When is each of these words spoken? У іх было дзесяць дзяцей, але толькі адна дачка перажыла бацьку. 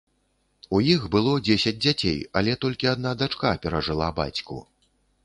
У 0.77 0.77
іх 0.93 1.03
было 1.15 1.33
дзесяць 1.49 1.75
дзяцей, 1.85 2.17
але 2.41 2.55
толькі 2.65 2.89
адна 2.93 3.13
дачка 3.23 3.53
перажыла 3.67 4.09
бацьку. 4.23 4.57